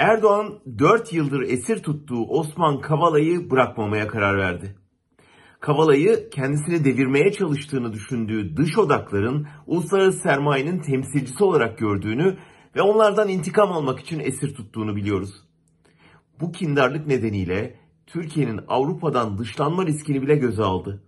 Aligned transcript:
Erdoğan 0.00 0.60
4 0.78 1.12
yıldır 1.12 1.40
esir 1.40 1.82
tuttuğu 1.82 2.24
Osman 2.24 2.80
Kavala'yı 2.80 3.50
bırakmamaya 3.50 4.08
karar 4.08 4.38
verdi. 4.38 4.76
Kavala'yı 5.60 6.30
kendisini 6.30 6.84
devirmeye 6.84 7.32
çalıştığını 7.32 7.92
düşündüğü 7.92 8.56
dış 8.56 8.78
odakların 8.78 9.46
uluslararası 9.66 10.18
sermayenin 10.18 10.78
temsilcisi 10.78 11.44
olarak 11.44 11.78
gördüğünü 11.78 12.36
ve 12.76 12.82
onlardan 12.82 13.28
intikam 13.28 13.72
almak 13.72 14.00
için 14.00 14.20
esir 14.20 14.54
tuttuğunu 14.54 14.96
biliyoruz. 14.96 15.30
Bu 16.40 16.52
kindarlık 16.52 17.06
nedeniyle 17.06 17.76
Türkiye'nin 18.06 18.60
Avrupa'dan 18.68 19.38
dışlanma 19.38 19.86
riskini 19.86 20.22
bile 20.22 20.36
göze 20.36 20.62
aldı. 20.62 21.02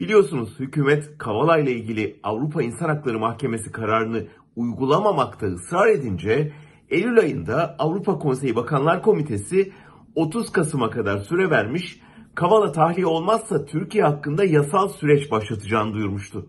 Biliyorsunuz 0.00 0.60
hükümet 0.60 1.18
Kavala 1.18 1.58
ile 1.58 1.72
ilgili 1.72 2.20
Avrupa 2.22 2.62
İnsan 2.62 2.88
Hakları 2.88 3.18
Mahkemesi 3.18 3.72
kararını 3.72 4.26
uygulamamakta 4.56 5.46
ısrar 5.46 5.88
edince 5.88 6.52
Eylül 6.92 7.18
ayında 7.18 7.76
Avrupa 7.78 8.18
Konseyi 8.18 8.56
Bakanlar 8.56 9.02
Komitesi 9.02 9.72
30 10.14 10.52
Kasım'a 10.52 10.90
kadar 10.90 11.18
süre 11.18 11.50
vermiş, 11.50 12.00
Kavala 12.34 12.72
tahliye 12.72 13.06
olmazsa 13.06 13.64
Türkiye 13.64 14.04
hakkında 14.04 14.44
yasal 14.44 14.88
süreç 14.88 15.30
başlatacağını 15.30 15.94
duyurmuştu. 15.94 16.46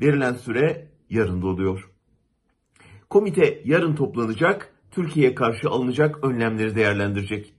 Verilen 0.00 0.34
süre 0.34 0.88
yarın 1.10 1.42
doluyor. 1.42 1.90
Komite 3.10 3.62
yarın 3.64 3.94
toplanacak, 3.94 4.74
Türkiye'ye 4.90 5.34
karşı 5.34 5.68
alınacak 5.68 6.24
önlemleri 6.24 6.74
değerlendirecek. 6.74 7.54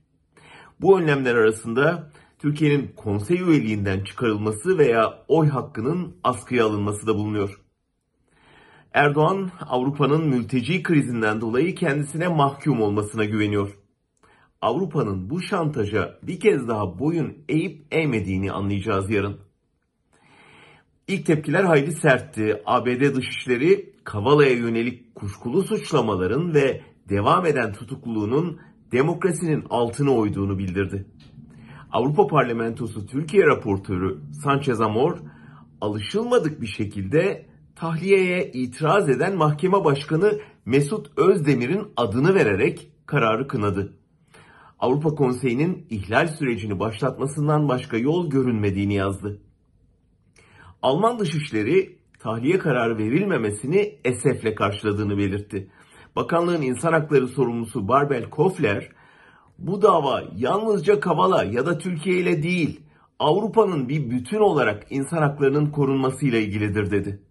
Bu 0.80 1.00
önlemler 1.00 1.34
arasında 1.34 2.10
Türkiye'nin 2.38 2.92
konsey 2.96 3.40
üyeliğinden 3.40 4.04
çıkarılması 4.04 4.78
veya 4.78 5.24
oy 5.28 5.48
hakkının 5.48 6.16
askıya 6.24 6.66
alınması 6.66 7.06
da 7.06 7.14
bulunuyor. 7.14 7.60
Erdoğan 8.94 9.50
Avrupa'nın 9.68 10.28
mülteci 10.28 10.82
krizinden 10.82 11.40
dolayı 11.40 11.74
kendisine 11.74 12.28
mahkum 12.28 12.80
olmasına 12.80 13.24
güveniyor. 13.24 13.78
Avrupa'nın 14.60 15.30
bu 15.30 15.42
şantaja 15.42 16.18
bir 16.22 16.40
kez 16.40 16.68
daha 16.68 16.98
boyun 16.98 17.34
eğip 17.48 17.86
eğmediğini 17.90 18.52
anlayacağız 18.52 19.10
yarın. 19.10 19.36
İlk 21.08 21.26
tepkiler 21.26 21.64
hayli 21.64 21.92
sertti. 21.92 22.62
ABD 22.66 23.14
Dışişleri 23.14 23.94
Kavala'ya 24.04 24.52
yönelik 24.52 25.14
kuşkulu 25.14 25.62
suçlamaların 25.62 26.54
ve 26.54 26.80
devam 27.08 27.46
eden 27.46 27.72
tutukluluğunun 27.72 28.60
demokrasinin 28.92 29.64
altını 29.70 30.14
oyduğunu 30.14 30.58
bildirdi. 30.58 31.06
Avrupa 31.92 32.26
Parlamentosu 32.26 33.06
Türkiye 33.06 33.46
raportörü 33.46 34.18
Sanchez 34.44 34.80
Amor 34.80 35.18
alışılmadık 35.80 36.60
bir 36.60 36.66
şekilde 36.66 37.51
tahliyeye 37.76 38.50
itiraz 38.52 39.08
eden 39.08 39.36
mahkeme 39.36 39.84
başkanı 39.84 40.40
Mesut 40.64 41.18
Özdemir'in 41.18 41.92
adını 41.96 42.34
vererek 42.34 42.92
kararı 43.06 43.48
kınadı. 43.48 43.92
Avrupa 44.78 45.08
Konseyi'nin 45.08 45.86
ihlal 45.90 46.28
sürecini 46.28 46.80
başlatmasından 46.80 47.68
başka 47.68 47.96
yol 47.96 48.30
görünmediğini 48.30 48.94
yazdı. 48.94 49.40
Alman 50.82 51.18
Dışişleri 51.18 51.98
tahliye 52.18 52.58
kararı 52.58 52.98
verilmemesini 52.98 53.98
esefle 54.04 54.54
karşıladığını 54.54 55.18
belirtti. 55.18 55.70
Bakanlığın 56.16 56.62
insan 56.62 56.92
hakları 56.92 57.28
sorumlusu 57.28 57.88
Barbel 57.88 58.30
Kofler, 58.30 58.88
bu 59.58 59.82
dava 59.82 60.22
yalnızca 60.36 61.00
Kavala 61.00 61.44
ya 61.44 61.66
da 61.66 61.78
Türkiye 61.78 62.16
ile 62.16 62.42
değil, 62.42 62.80
Avrupa'nın 63.18 63.88
bir 63.88 64.10
bütün 64.10 64.38
olarak 64.38 64.86
insan 64.90 65.22
haklarının 65.22 65.70
korunmasıyla 65.70 66.38
ilgilidir 66.38 66.90
dedi. 66.90 67.22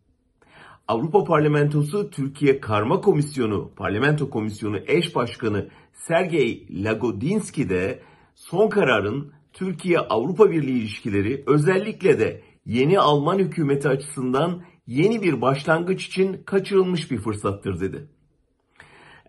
Avrupa 0.87 1.23
Parlamentosu 1.23 2.09
Türkiye 2.09 2.59
Karma 2.59 3.01
Komisyonu, 3.01 3.71
Parlamento 3.75 4.29
Komisyonu 4.29 4.77
eş 4.87 5.15
başkanı 5.15 5.67
Sergey 5.93 6.67
Lagodinski 6.71 7.69
de 7.69 7.99
son 8.35 8.69
kararın 8.69 9.31
Türkiye-Avrupa 9.53 10.51
Birliği 10.51 10.79
ilişkileri 10.79 11.43
özellikle 11.47 12.19
de 12.19 12.41
yeni 12.65 12.99
Alman 12.99 13.39
hükümeti 13.39 13.89
açısından 13.89 14.63
yeni 14.87 15.21
bir 15.21 15.41
başlangıç 15.41 16.07
için 16.07 16.43
kaçırılmış 16.45 17.11
bir 17.11 17.17
fırsattır 17.17 17.79
dedi. 17.79 18.07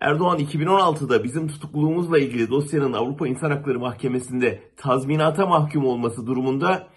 Erdoğan 0.00 0.38
2016'da 0.38 1.24
bizim 1.24 1.48
tutukluluğumuzla 1.48 2.18
ilgili 2.18 2.50
dosyanın 2.50 2.92
Avrupa 2.92 3.28
İnsan 3.28 3.50
Hakları 3.50 3.78
Mahkemesi'nde 3.80 4.62
tazminata 4.76 5.46
mahkum 5.46 5.86
olması 5.86 6.26
durumunda 6.26 6.88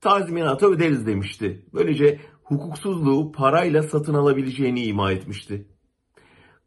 tazminata 0.00 0.66
öderiz 0.66 1.06
demişti. 1.06 1.64
Böylece 1.74 2.18
hukuksuzluğu 2.44 3.32
parayla 3.32 3.82
satın 3.82 4.14
alabileceğini 4.14 4.84
ima 4.84 5.12
etmişti. 5.12 5.66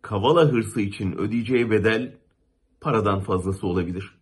Kavala 0.02 0.42
hırsı 0.42 0.82
için 0.82 1.12
ödeyeceği 1.12 1.72
bedel 1.72 2.18
paradan 2.82 3.20
fazlası 3.20 3.68
olabilir. 3.68 4.16